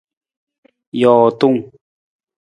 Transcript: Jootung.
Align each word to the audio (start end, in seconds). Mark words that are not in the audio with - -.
Jootung. 1.01 1.57